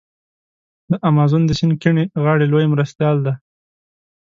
[0.89, 3.33] د امازون د سیند کیڼې غاړي لوی مرستیال دی.